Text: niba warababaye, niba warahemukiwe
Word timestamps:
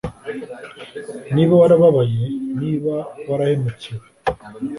niba 1.35 1.53
warababaye, 1.61 2.23
niba 2.59 2.95
warahemukiwe 3.27 4.05